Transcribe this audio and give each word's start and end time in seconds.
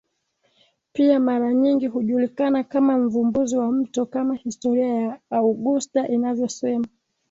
pia 0.93 1.19
mara 1.19 1.53
nyingi 1.53 1.87
hujulikana 1.87 2.63
kama 2.63 2.97
mvumbuzi 2.97 3.57
wa 3.57 3.71
mto 3.71 4.05
Kama 4.05 4.35
historia 4.35 4.87
ya 4.93 5.19
Augusta 5.29 6.07
inavyosema 6.07 6.87